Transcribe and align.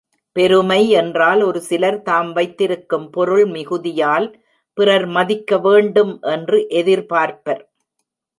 பெருமை 0.35 0.89
என்றால் 0.91 1.41
ஒருசிலர் 1.41 2.01
தாம் 2.01 2.31
வைத்திருக்கும் 2.33 3.05
பொருள் 3.09 3.45
மிகுதியால் 3.47 4.27
பிறர் 4.77 5.07
மதிக்கவேண்டும் 5.09 6.13
என்று 6.31 6.59
எதிர்பார்ப்பர். 6.71 7.63